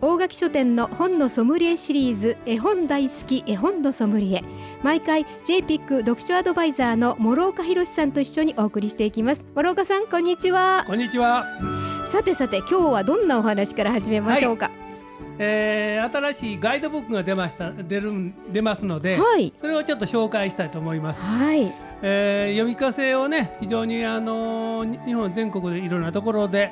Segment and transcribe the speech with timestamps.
[0.00, 4.44] 大垣書店の本のソムリエシリーズ絵本大好き絵本のソムリエ。
[4.84, 9.44] 毎回 JPIC 読書アドバイザーの諸岡博さんと一緒にお送りしていきます。
[9.56, 10.84] 諸岡さんこんにちは。
[10.86, 11.46] こんにちは、
[12.12, 14.70] さてさて今日はどんなお話から始めましょうか？
[15.40, 19.52] えー、新しいガイドブックが出ました出る出ますので、はい。
[19.58, 21.72] それをちょっと紹介したいと思います、はい。
[22.02, 26.70] えー読み聞かせをね非常にあのー日本全国でいろんなところで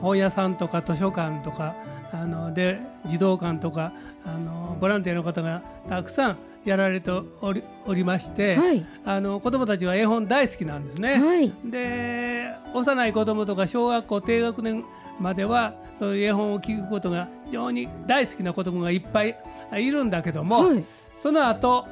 [0.00, 1.74] 本屋さんとか図書館とか
[2.14, 3.92] あので児童館とか
[4.24, 8.86] あのボランティアの方がたくさんやられておりおりまして、はい。
[9.04, 11.18] あの子どもたちは絵本大好きなんですね。
[11.18, 11.52] はい。
[11.64, 14.84] で幼い子どもとか小学校低学年
[15.20, 19.36] まではそういう絵本を聞くことが非常に大好きな子どもがいっぱい
[19.72, 20.84] いるんだけども、はい。
[21.20, 21.86] その後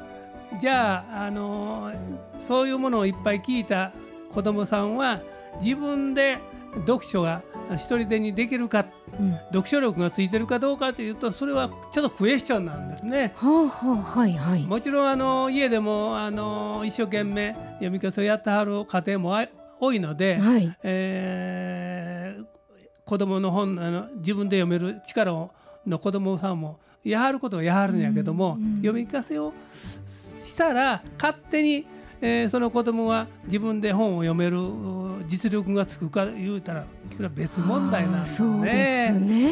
[0.59, 1.91] じゃあ、あの
[2.37, 3.91] そういうものをいっぱい聞いた
[4.33, 5.21] 子どもさんは
[5.61, 6.39] 自分で
[6.81, 7.41] 読書が
[7.75, 8.85] 一人でにできるか
[9.19, 9.33] うん。
[9.49, 13.33] 読書力がついてるかどうかというとそれはちょっとクエスチョンなんですね。
[13.35, 14.63] はあはあはいはい。
[14.63, 19.47] もちろんあの家でもあの一生懸命読み聞かせをやってはる家庭もあ
[19.79, 20.77] 多いので、はい。
[20.83, 22.45] えー
[23.05, 25.51] 子供の本あの自分で読める力を
[25.85, 28.75] の子供さんもやはることはやはるんやけども、うんうん。
[28.77, 29.51] 読み聞かせを
[30.45, 31.85] したら勝手に、
[32.25, 39.51] えーその子供が自分で本を読めるう実力がつくか言うたらそれは別問題なんですあーそうですね。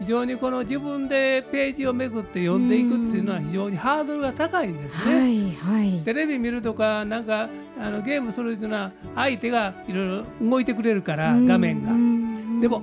[0.00, 5.18] 非常にこの自分でページをめくって読んでいくっていうのは非常にハードルが高いんですね。
[5.20, 6.02] はいはい。
[6.04, 7.48] テレビ見るとかなんか
[7.80, 11.92] あのゲームするっていうのは相手がいろいろ動いてくれるから画面が。
[11.92, 11.94] う。
[11.96, 12.82] んでも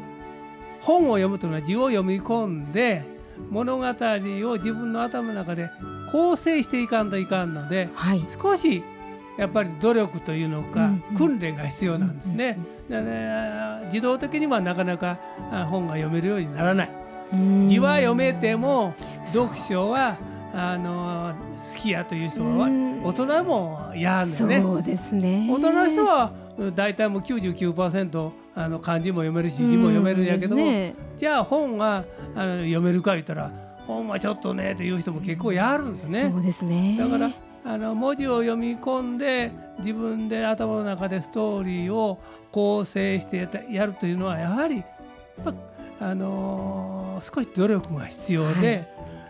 [0.81, 3.03] 本を読むというのは字を読み込んで
[3.49, 5.69] 物語を自分の頭の中で
[6.11, 8.23] 構成していかんといかんのではい。
[8.41, 8.83] 少し
[9.39, 12.57] やっぱり努力というのか訓練が必要なんですね。
[12.89, 15.17] でね自動的にはなかなか
[15.49, 16.91] あ本が読めるようにならない。
[17.31, 17.67] うん。
[17.69, 20.17] 字は読めても読書は
[20.53, 23.01] あの好きやという人はうん。
[23.01, 24.35] 大人もやんね。
[24.35, 25.47] そうですね。
[25.49, 30.95] 大人の人はうん大体もう99%あの漢字も読めるし字も読めるんやけども、ね。
[31.15, 32.03] じゃあ本は
[32.35, 33.49] あの読めるか言ったら
[33.87, 36.29] 本はちょっとねという人も結構やるんですね。
[36.29, 36.97] そうですね。
[36.99, 37.31] だから
[37.69, 42.19] あの文字を読み込んで自分で頭の中でストーリーを
[42.51, 44.83] 構成してやるというのはやはりや
[45.51, 45.53] っ
[45.99, 48.87] ぱあのー少し努力が必要で、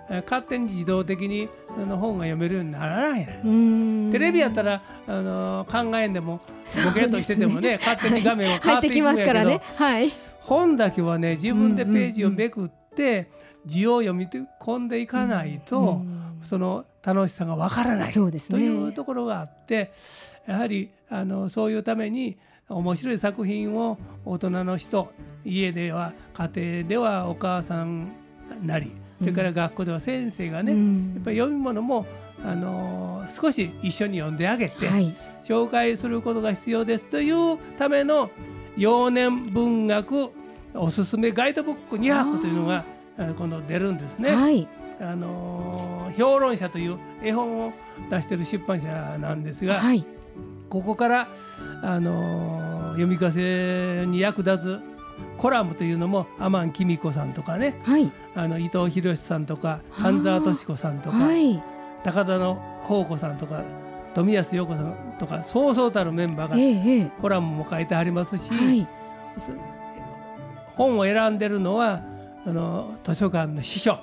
[0.10, 3.42] えー勝手に自動的にあの本が読めるようにならないね。
[3.46, 4.10] うん。
[4.12, 6.40] テレビやったら、あのー考えんでも
[6.84, 10.00] ボケっとしててもね勝手に画面を変入ってきわっていくんやけど、 ますからね。
[10.00, 10.10] はい。
[10.40, 13.30] 本だけはね自分でページをめくって、
[13.66, 18.14] 字を読み込んでいかないと、うんその楽しさがわからないね。
[18.14, 19.92] というところがあって
[20.48, 25.12] やはりあのそういうために面白い作品を大人の人
[25.44, 28.12] 家では家庭ではお母さん
[28.64, 31.14] なりそれから学校では先生がね、うん。
[31.16, 32.06] やっぱり読み物も
[32.46, 35.14] あの少し一緒に読んであげて、はい。
[35.44, 38.30] 紹介することが必要ですというための
[38.78, 40.30] 幼年文学
[40.74, 42.86] おすすめガイドブック200というのが
[43.38, 44.32] 今度出るんですね。
[44.36, 44.68] はい。
[45.02, 47.74] あのー評論者という絵本を
[48.10, 48.88] 出している出版社
[49.20, 50.06] なんですが、はい。
[50.70, 51.28] ここから、
[51.84, 54.80] あのー読み聞かせに役立つ
[55.38, 57.80] コラムというのも天安紀子さんとかね。
[57.84, 58.12] はい。
[58.36, 61.62] あの伊藤博さんとかはあ半沢敏子さんとか、はい。
[62.04, 63.64] 高田の宝子さんとか
[64.14, 67.12] 富安陽子さんとかそうそうたるメンバーがええええ。
[67.22, 68.88] コラムも書いてありますし、はい。
[69.40, 69.52] す
[70.76, 72.02] 本を選んでるのは
[72.50, 74.00] あの図書館の司書。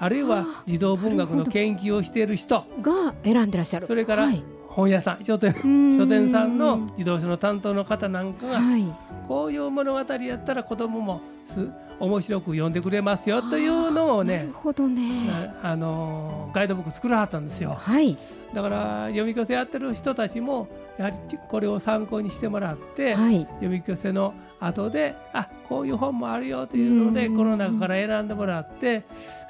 [0.00, 2.64] あるいは児童文学の研究をしている人。
[2.80, 3.86] が選んでらっしゃる。
[3.86, 4.42] それからはい。
[4.66, 5.24] 本屋さん。
[5.24, 5.54] 書店。
[5.64, 5.96] うん。
[5.96, 8.84] 書店さんの自動書の担当の方なんかがはい。
[9.28, 11.68] こういう物語やったら子供もす
[12.00, 13.40] 面白く読んでくれますよ。
[13.42, 15.54] というのをなねるほどね。
[15.62, 17.70] ああのガイドブック作らはったんですよ。
[17.70, 18.18] はい。
[18.52, 20.66] だから読み聞かせやってる人たちも
[20.98, 23.42] やはりちこれを参考にしてもらって、はい。
[23.44, 29.04] 読み聞かせの後であこういう本もあるよというのでうんこの中から選んでもらって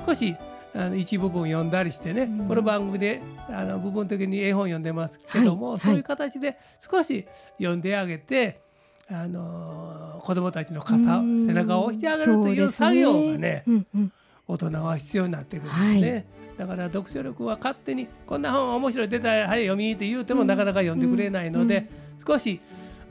[0.07, 0.35] 少し
[0.75, 2.49] あの一部分読んだりしてねうん。
[2.49, 7.27] この番組であの部分的に絵本読んでますけども、はいそういう形で少し
[7.59, 8.63] 読んであげて、
[9.11, 11.47] あの子どもたちの傘うん。
[11.47, 14.13] 背中を押してあげるという作業がねうんうん。
[14.49, 16.27] 大人は必要になってくるんですね。
[16.59, 21.89] だから読書力は勝手にこんな本面白い出たらはい読みって言うてもなかなか読んでくれないので、
[22.27, 22.61] 少し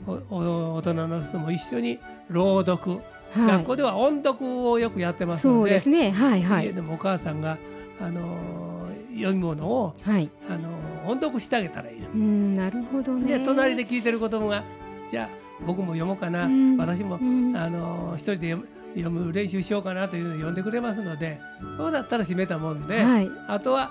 [0.06, 3.02] 大人の人も一緒に朗読、はい
[3.34, 7.56] 学校では音読をよくやってますそうですねはいはい家でもお母さんが、
[7.98, 8.82] あのー
[9.14, 11.98] 読み物を、はいあのー音読してあげたらいい。
[12.14, 14.62] うんなるほどねで隣で聞いてる子供が
[15.10, 15.28] じゃあ
[15.66, 21.40] 僕も読もうかな、うん私も、うんあのー一人で読む読む練習しようかなというのを読んでくれますので
[21.78, 23.90] そうだったら閉めたもんで、はいあとは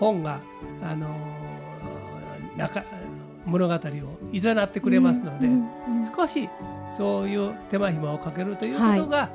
[0.00, 0.40] 本が、
[0.82, 1.06] あの
[2.56, 2.82] 中
[3.44, 3.78] 物語を
[4.32, 5.48] いざなってくれますので、
[6.16, 6.48] 少し
[6.96, 9.28] そういう手間暇をかけるということが、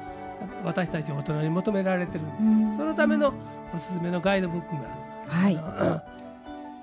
[0.63, 2.23] 私たち大人に求められてる。
[2.39, 3.33] うんそのための
[3.73, 4.89] おすすめのガイドブックが、
[5.27, 5.59] はい。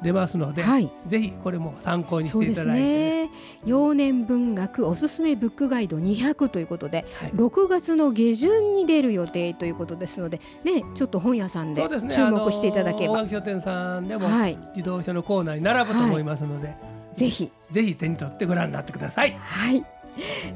[0.02, 0.90] 出ますので、はい。
[1.06, 2.82] ぜひこれも参考にしていただいて。
[2.82, 3.30] ね、ね。
[3.64, 7.30] 幼年文学おすすめブックガイド200ということではい。
[7.30, 14.58] 6月の下旬に出る予定ということですのでねちょっと本屋さんで注目していただければ、あの書店さんでもはい。
[14.76, 16.76] 自動車のコーナーに並ぶと思いますので、
[17.16, 19.36] ぜひぜひ手に取ってご覧になってください。
[19.38, 19.84] はい。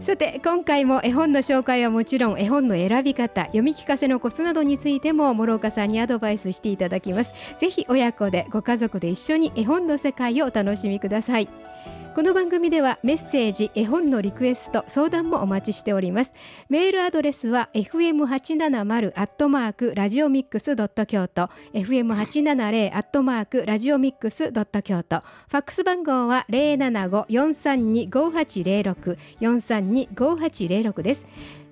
[0.01, 11.49] さて今回も絵本の紹介はもちろん絵本の選び方読み聞かせのコツなどについても諸岡さんにアドバイスしていただきますぜひ親子でご家族で一緒に絵本の世界をお楽しみください
[12.13, 16.35] この番組ではメッセージ絵本のリクエスト相談もお待ちしております。
[16.69, 21.49] メールアドレスは fm870 アットマークラジオミックスドット京都。
[21.73, 25.21] fm870 アットマークラジオミックスドット京都。
[25.21, 31.25] ファックス番号は075-432-5806 432-5806です。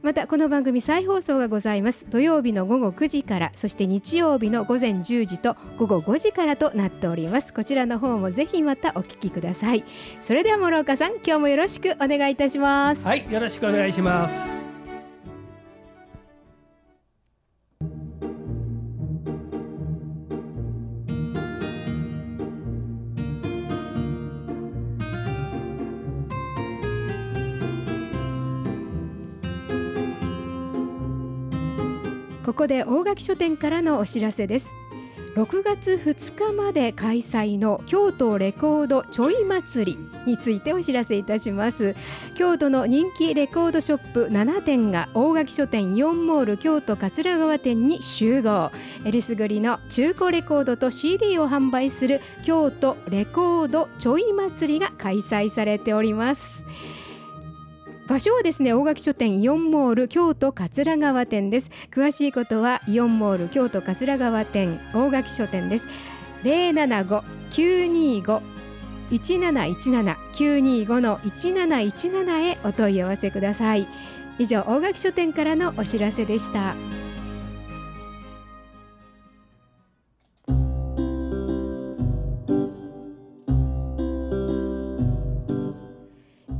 [0.08, 2.06] またこの番組再放送がございます。
[2.08, 7.52] 土曜日の午後9時からそして日曜日の午前10時と午後5時からとなっております。
[7.52, 9.84] こちらの方もぜひまたお聞きください。
[10.22, 13.04] それでは諸岡さん今日もよろしくお願いいたします。
[13.04, 14.57] はい、よろしくお願いします。
[32.58, 34.68] ここで大垣書店からのお知らせです。
[35.36, 41.94] 6月2日まで開催の京都レコードちょい祭りについてお知らせいたします。
[42.34, 48.72] 京都の人気レコードショップ7店が大垣書店イオンモール京都桂川店に集合。
[49.04, 56.64] えりすぐりの中古レコードと CD を販売する京都レコードちょい祭りが開催されております。
[58.08, 61.70] 場所はですね大垣書店イオンモール京都桂川店です。
[61.90, 65.86] 詳しいことはイオンモール京都桂川店大垣書店です。
[66.42, 68.40] 075-925
[69.10, 73.86] 1717 925の1717へお問い合わせください。
[74.38, 76.74] 以上大垣書店からのお知らせでした。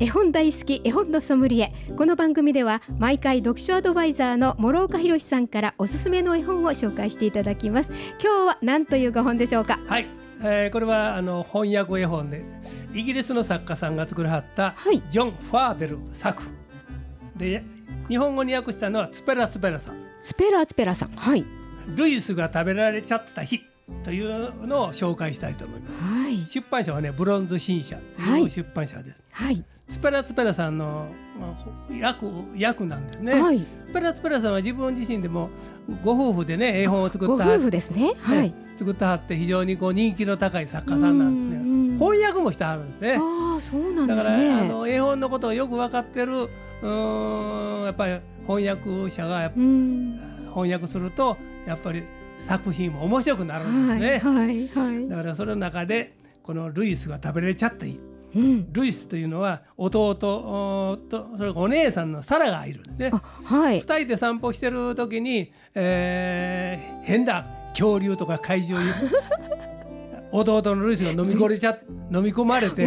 [0.00, 1.73] 絵本大好き絵本のソムリエ。
[1.97, 7.91] この番組では毎回読書アドバイザーの諸岡博さんからおすすめの絵本を紹介していただきます。
[8.23, 9.81] 今日は何というご本でしょうか？
[9.89, 10.06] はい、
[10.41, 12.45] えーこれはあの翻訳絵本で
[12.95, 15.03] イギリスの作家さんが作らはったはい。
[15.11, 16.45] ジョン・ファーデル作。
[17.37, 17.65] で
[18.09, 19.97] 日本語に訳したのはツペラツペラさん。
[20.21, 21.11] スペラーツペラさん。
[21.17, 21.45] はい。
[21.97, 23.61] ルイスが食べられちゃった日。
[24.05, 26.23] というのを紹介したいと思います。
[26.23, 26.47] はい。
[26.47, 28.47] 出版社はねブロンズ新社とはいい。
[28.47, 31.08] う出版社です、はいツペラツペラさんの
[31.38, 32.26] まあ訳
[32.64, 33.61] 訳なんですね、はい。
[33.61, 35.50] ツペラツペラさんは自分自身でも
[36.04, 38.12] ご夫婦でね絵本を作ごったは夫婦ですね。
[38.21, 41.99] はいね作ったはって非常にこう人気の高い作家さんなんですね。
[41.99, 43.16] 翻訳もしてはるんですね。
[43.18, 52.04] ああそうなんだから、あですねの絵本のことをよく分かってるうーんやっぱり翻訳者が翻訳するとやっぱり
[52.38, 57.99] 作品も面白くなるんはいですね、はいはいだからその中でこのルイスが食べられちゃった日
[58.35, 58.73] うん。
[58.73, 63.11] ルイスというのは弟おとそれお姉さんのサラがいるんですね。
[63.12, 63.80] あはい。
[63.80, 68.92] 二人で散歩してる時に、えー変な恐竜とか怪獣に。
[70.30, 71.78] 弟のルイスが飲み込れちゃ
[72.12, 72.87] 飲み込まれて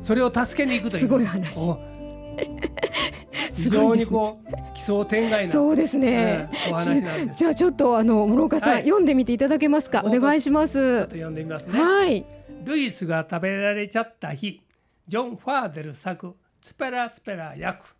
[0.00, 1.00] それを助けに行くという。
[1.00, 1.58] すごい話。
[1.58, 1.78] お。
[3.52, 6.08] 非常にこう奇想天外なそうですね。
[6.10, 7.36] ええお話なんです。
[7.38, 8.82] じゃあちょっとあの諸岡さん、はい。
[8.84, 10.02] 読んでみていただけますか？
[10.06, 10.74] お願いします。
[10.74, 11.78] ちょっと読んでみますね。
[11.78, 12.24] はい。
[12.64, 14.60] ルイスが食べられちゃった日
[15.08, 17.96] ジョン・ファーデル作ツペラツペラ役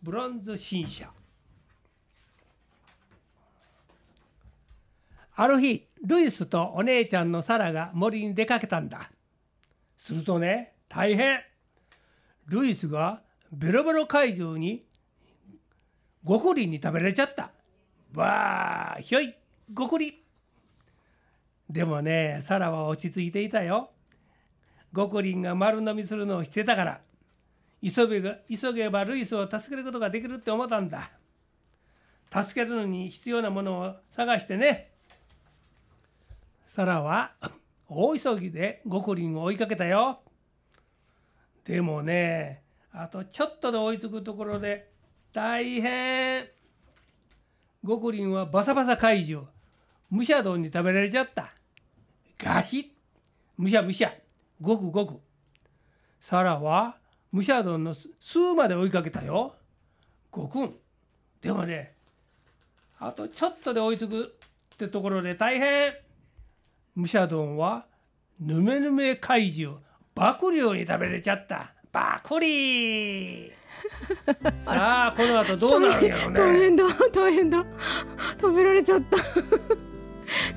[0.00, 1.10] ブロンズ新社。
[5.34, 9.10] ある日ルイスとお姉ちゃんのサラが森に出かけたんだ。
[9.98, 11.40] するとね大変。
[12.46, 14.84] ルイスがベロベロ怪獣に
[16.22, 17.50] ゴクリに食べられちゃった。
[18.14, 19.34] わーひょい
[19.72, 20.22] ゴクリ。
[21.68, 23.91] でもねサラは落ち着いていたよ。
[24.92, 27.00] ゴクリンが丸飲みするのをしてたから
[27.82, 31.10] 急げ急げばルイスを助けることができるって思ったんだ。
[32.30, 34.92] 助けるのに必要なものを探してね。
[36.66, 37.32] サラは
[37.88, 40.20] 大急ぎでゴクリンを追いかけたよ。
[41.64, 44.88] でもねあとちょっとで追いつくところで
[45.32, 46.46] 大変。
[47.84, 49.48] ゴクリンはバサバサ怪獣
[50.08, 51.52] ムシャドンに食べられちゃった。
[52.38, 52.84] ガシッ。
[53.58, 54.14] むしゃむしゃ
[54.62, 55.20] ごくごく。
[56.20, 56.96] サラは
[57.32, 59.54] ムシャドンの数まで追いかけたよ。
[60.30, 60.74] ごくん。
[61.42, 61.94] でもね
[63.00, 64.34] あとちょっとで追いつく
[64.74, 65.92] ってところで大変。
[66.94, 67.86] ムシャドンは
[68.40, 69.78] ぬめぬめ怪獣
[70.14, 71.74] バクリョウに食べれちゃった。
[71.90, 73.52] バクリー。
[74.64, 76.38] さあこの後どうなるんやろうね。
[76.38, 77.64] 大変だ大変だ
[78.40, 79.16] 食べられちゃった。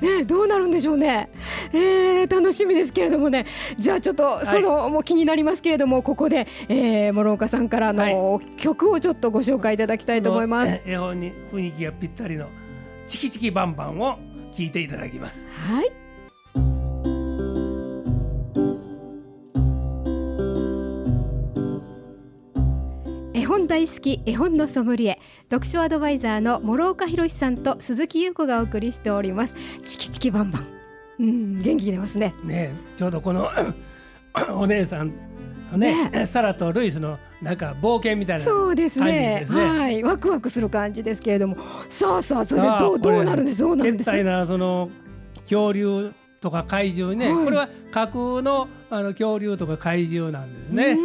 [0.00, 1.30] ねどうなるんでしょうね
[1.76, 3.46] えー、楽しみですけれどもね。
[3.78, 12.48] じゃあちょっとその、はい、もう気になりますけれどもここで、えー、諸岡さんからの曲をちょっとご紹介いただきたいと思います、はい、絵本に雰囲気がぴったりの
[13.06, 14.18] チキチキバンバンを
[14.52, 15.44] 聞いていただきます。
[15.68, 16.06] はい。
[23.46, 25.18] 本大好き絵本のソムリエ
[25.50, 29.54] 読書アドバイザーの諸岡博さんと鈴木優子がお送りしております。
[29.84, 30.75] チキチキバンバン
[31.18, 32.34] うん元気出ますね。
[32.44, 33.48] ねちょうどこの
[34.54, 35.12] お姉さん
[35.72, 39.46] ね、ね、サラとルイスのなんか冒険みたいな、そうですね。
[39.48, 40.02] はい。
[40.02, 41.56] ワクワクする感じですけれども。
[41.88, 43.58] さあさあそれでどうどうなるんです？
[43.60, 44.22] どうなるんです？
[44.22, 44.90] なその
[45.42, 50.96] 恐竜とか怪獣ね、はい、これは架空のあの恐竜とか怪獣なんですね。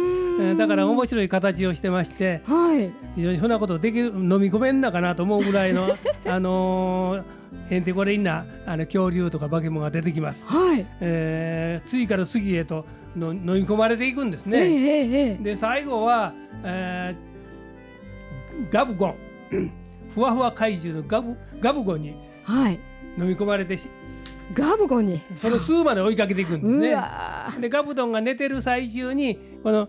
[0.56, 7.22] だから面白い形をしてまして、はい、非常にそんなことできる飲み込めんなかなと思うぐらいの あのー、
[7.70, 10.44] へんてこれんなあの恐竜とか化け物が出てきます。
[10.46, 12.84] はい、えー、次から次へと
[13.16, 14.58] の飲み込まれていくんですね。
[14.58, 16.32] えーえー、で最後は、
[16.64, 19.16] えー、ガブゴン
[20.14, 22.08] ふわふわ怪獣のガブガブゴンに
[23.18, 23.78] 飲み込まれて
[24.54, 26.90] ガブゴンにその数まで追いかけていくんですね。
[27.60, 29.88] でガブドンが寝てる最中にこの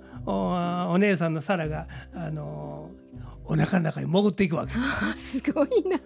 [0.91, 3.02] お姉さんのサラが、あのー、
[3.45, 4.73] お腹の中に潜っていくわけ
[5.17, 5.99] すごいな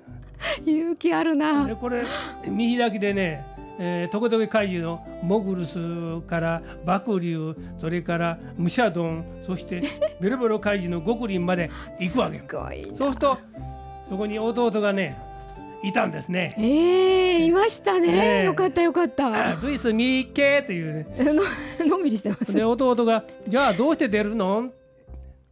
[0.65, 1.65] 勇気あるな。
[1.65, 2.03] でこれ
[2.47, 9.83] 見開きでねえー、トコトケ怪獣のモグルスからバクリュウそれからムシャドンそして
[10.19, 12.41] ベロベロ怪獣のゴクリンまで行くわけ
[12.95, 13.37] そうすると
[14.09, 15.15] そこに弟がね
[15.83, 16.55] いたんですね。
[16.57, 19.53] ええー、いましたね、えー、よかったよかった。
[19.61, 21.07] ルイスミッケというね。
[21.85, 22.51] のんびりしてます。
[22.51, 24.71] で弟がじゃあどうして出るの？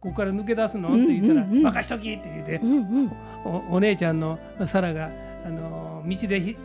[0.06, 3.12] ここから抜け出すの、って言ったら、任しときって言って、うんうん、
[3.44, 5.10] おお姉ちゃんのサラが
[5.44, 6.56] あの道でひ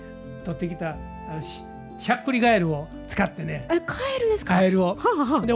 [0.43, 0.95] 取ってきたあ
[1.35, 1.63] のし
[1.99, 3.65] しゃっくりガエルを使ってね。
[3.71, 4.55] えカエルですか？
[4.55, 4.89] カエルを。
[4.89, 5.53] はあはあ、で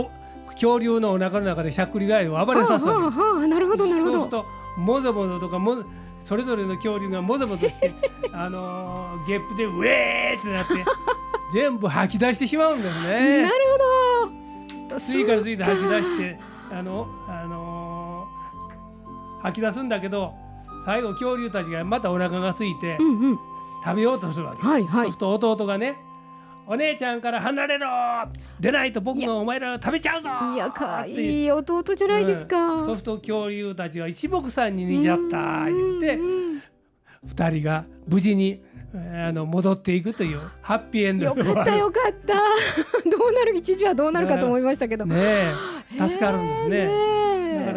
[0.54, 3.02] 恐竜のお腹の中でしゃっくりガエルを暴れさすわけ。
[3.02, 4.14] はあはあ、なるほどなるほど。
[4.14, 4.46] そうすると
[4.82, 5.84] もぞもぞとかも
[6.22, 7.92] それぞれの恐竜がもぞもぞして
[8.34, 10.74] あのー、ゲップでウェーってなって
[11.54, 13.44] 全部吐き出してしまうんですね。
[13.44, 13.56] なる
[14.24, 16.40] ほど次から次で吐き出して
[16.72, 17.45] あの、あ
[19.46, 20.34] 吐き出すんだけど
[20.86, 23.40] 最後恐竜たちがまたお腹が空いて、うんうん、
[23.84, 25.98] 食べようとするわけ、はいはい、そうすると弟がね
[26.68, 27.88] お姉ちゃんから離れろ
[28.60, 36.20] 出ないと僕がお前ら食べちゃうぞいやかわいい弟じゃないですか、うん、そうすると恐竜たちは一目散に似ちゃった言って
[37.24, 38.64] 二人が無事に
[38.96, 41.26] あの戻っていくというハッピーエンド。
[41.26, 42.36] よかったよかった。
[43.10, 45.06] どうなる一時はどうなるかと思いましたけど。
[45.06, 45.52] ね
[45.98, 47.15] 助かるんですね、だから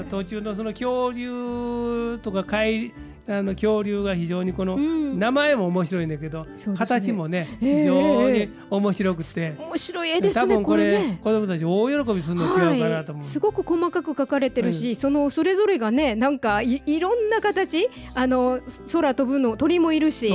[0.09, 2.93] 途中のその恐竜とか怪
[3.31, 11.21] あの恐竜が非常にこの、名前も面白いんだけど、ね、形もね非常に面白くて、面白い絵ですね多分これね。
[11.23, 18.61] 子供たち大喜びするの違うかなと思う、はい、すごく細かく描かれてるし、うん、そのそれぞれがねなんかいいろんな形あの
[18.91, 20.33] 空飛ぶの鳥もいるし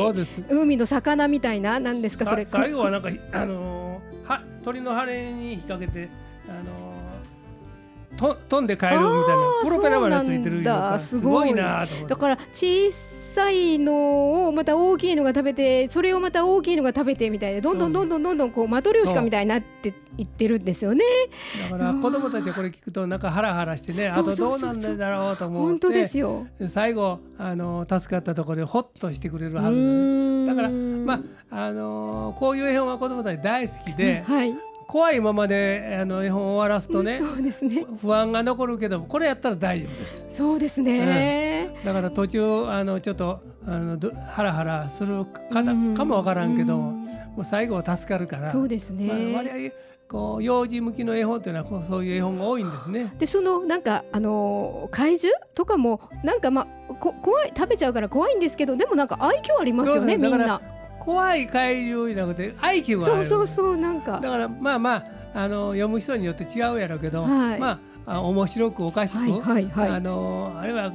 [0.49, 2.45] 海の魚みたいななんですかそれ。
[2.45, 6.09] 最後はなんかあのー、は鳥の羽に引っ掛けて
[6.47, 6.82] あのー
[8.17, 9.25] と飛んで帰るみたいな
[9.63, 10.99] プロペラまでついてるだ。
[10.99, 11.53] すごい。
[11.53, 21.03] なと思だから小さいのをまた大きいのが食べてそれをまた大きいのが食べてみたいでどんどんどんどんどんどんこうマトリョーシカみたいになっていってるんですよね。
[21.69, 26.45] だから子供たちはこれ聞くとなんかハラハラしてねあとどうなんだろうと思って本当ですよ。
[26.69, 30.45] 最後あの助かったところでほっとしてくれるはず。
[30.47, 34.53] だからまああのこういう絵本は子供たち大好きで、はい、
[34.87, 37.85] 怖いままであの絵本を終わらすとね、そうですね。
[38.01, 40.25] 不安が残るけどこれやったら大丈夫です。
[40.31, 45.93] そうですね、だから途中あのちょっとあのどハラハラする方うん。
[45.95, 46.95] かもわからんけども、うん。
[47.35, 48.49] もう最後は助かるから。
[48.49, 49.71] そうですね、まあ、割合
[50.07, 53.13] こう幼児向きの絵本っていうのはこうそういう絵本が多いんですね。
[53.17, 60.61] でそのなんかあのー怪獣とかもなんかまあこ怖い食べちゃうから怖いんですけどでもなんか愛嬌ありますよねみんな
[61.03, 63.25] 怖い怪獣じゃなくて愛嬌がある。
[63.25, 64.19] そうそうそうなんか。
[64.19, 65.03] だからまあまあ
[65.35, 67.59] あの読む人によって違うやろうけど、はい。
[67.59, 69.89] まああ面白くおかしく、はいはいはい。
[69.89, 70.93] あのあれは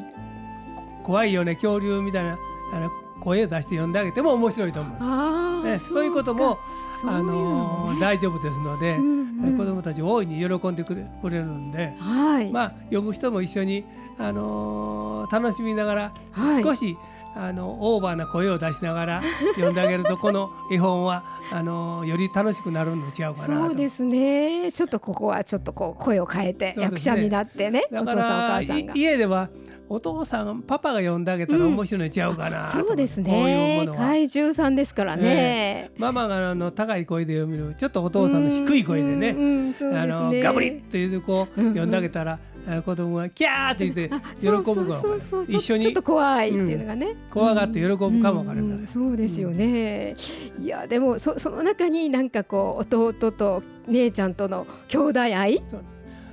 [1.05, 2.39] 怖いよね恐竜みたいな
[2.73, 5.65] あの声を出して読んであげても面白いと思う。
[5.65, 6.59] ね、そういうことも
[7.05, 9.59] あの大丈夫ですので、うんうん。
[9.59, 13.85] 子どもたち大いに喜んでくれくれるんで、はい、まあ読む人も一緒に
[14.19, 16.63] あのー楽しみながら、はい。
[16.63, 16.97] 少し
[17.35, 19.23] あのオーバーな声を出しながら
[19.55, 23.45] 読んであげるとこの絵本はあのーより楽しくなるの違うかなと。
[23.45, 24.73] そうですね。
[24.73, 28.23] ちょっとここはちょっとこう声を変えて役者になってねお父さんおら
[28.61, 28.95] 母さんが。
[28.95, 29.49] い家では
[29.91, 33.89] お父さんパパが読んであげたら面白いの違うかなと思って、そうですね。
[33.97, 39.99] 怪獣さんですからね、ママがあの高い声で読めるちょっとお父さんの低い声でね、うんうんそうですね。
[40.01, 42.39] あのガブリッというこううんであげたら、あの
[42.85, 48.87] 子供がキャーって言ってあ喜ぶかも一緒にちょっと怖いっていうのがね、怖がって喜ぶかもわからない。
[48.87, 50.17] そうですよね、
[50.61, 55.63] いやでもそその中になんかこう弟と姉ちゃんとの兄弟愛？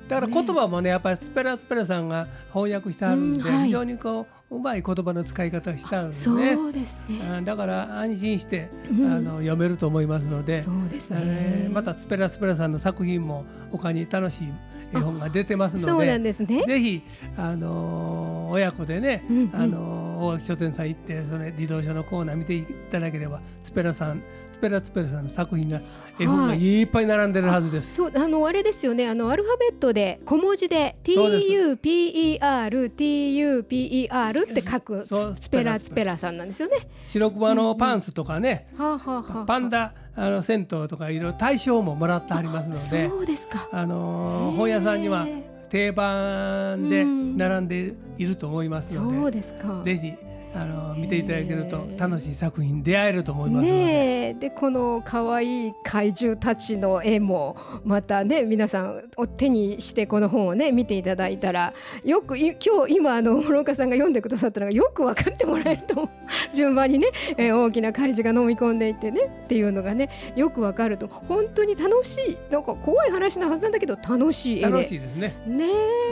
[0.08, 6.54] だから言葉もねやっぱりスペラスペラさんが翻訳してあるんで、非常にこううまい言葉の使い方をしてあるんですそね。
[6.54, 9.12] うですね、あだから安心して、うん。
[9.12, 14.48] あの読めると思いますので、そうですね、えーまたスペラスペラさんの作品も他に楽しい
[14.96, 16.64] 絵本が出てますのそうなんでですね。
[16.66, 17.02] ぜひ、
[17.38, 19.50] あのー親子でね、うんうん。
[19.54, 25.82] あのー大垣書店さん行ってそれ児童書のコーナー見ていただければスペラさんスペラスペラさんの作品が
[26.20, 27.96] 絵本がいっぱい並んでるはずです。
[27.96, 36.78] そうあのあれですよねあのアルファベットで小文字でそうです TUPER TUPER って書くスペラスペラさんなんですよね。
[37.08, 43.68] 白熊のパンツとかね、はあ、はあはあ、パンダあの銭湯とかいろいろ大賞ももらってありますので、そうですか。
[43.72, 45.28] あのー本屋さんには
[45.70, 49.82] 定番で並んでいると思いますので、そうですか。
[49.84, 50.14] ぜひ
[50.56, 54.34] あの見ていただけると楽しい作品に出会えると思いますので、ねえ。
[54.36, 66.10] でこの可愛い怪獣たちの絵もまたね皆さんお手にしてこの本をね見ていただいたらよくい今日今あの諸岡さんが読んでくださったのがよく分かってもらえると
[66.56, 71.08] 順番にね、えー大きな怪獣が飲み込んでいってねっていうのがねよく分かると。
[71.08, 72.38] 本当に楽しい。
[72.52, 74.72] なんか怖い話のはずなんだけど楽しい絵で。
[74.72, 75.34] 楽しいですね。
[75.48, 75.66] ね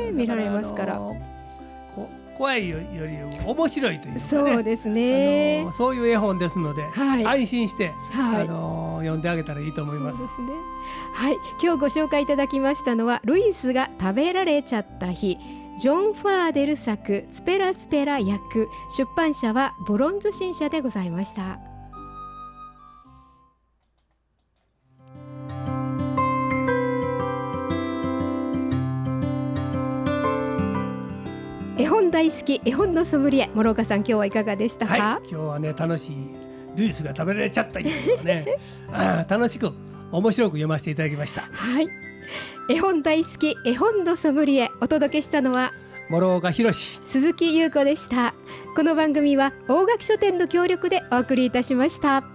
[0.08, 1.01] え見られますから
[2.43, 2.86] 怖いより
[3.45, 4.19] も面白いというかね。
[4.19, 5.62] そうですね。
[5.62, 7.25] あのそういう絵本ですので、はい。
[7.25, 8.41] 安心して、はい。
[8.41, 10.21] あの読んであげたらいいと思います。
[10.21, 10.27] ね。
[11.13, 15.38] はい、今日ご紹介いただきましたのはルイスが食べられちゃった日。
[15.79, 18.67] ジョン・ファーデル作スペラスペラ役。
[18.89, 21.72] 出版社はブロンズ新社でございました
[31.83, 36.15] 絵本大好き絵本のソムリエ諸岡さん今日はいかがでしたか、はい、今日はね楽しい
[36.77, 38.57] ルイスが食べられちゃったね。
[38.89, 39.69] あー楽しく
[40.09, 41.41] 面白く読ませていただきました。
[41.41, 41.89] はい。
[42.69, 45.73] 絵本大好き絵本のソムリエお届けしたのは
[46.09, 48.33] 諸岡博史鈴木優子でした。
[48.77, 52.32] この番組は大垣書店の協力でお送りいたしました